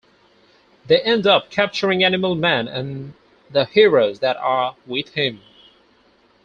[0.87, 3.13] They end up capturing Animal Man and
[3.51, 5.41] the heroes that are with him.